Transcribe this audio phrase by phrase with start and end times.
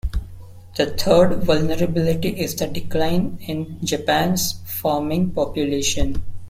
[0.77, 6.23] The third vulnerability is the decline in Japan's farming population.